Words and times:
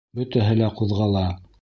Бөтәһе 0.19 0.55
лә 0.63 0.71
ҡуҙғала. 0.81 1.27